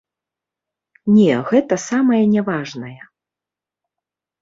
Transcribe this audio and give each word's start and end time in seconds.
Не, 1.17 1.33
гэта 1.51 1.75
самая 1.89 2.25
няважная. 2.35 2.99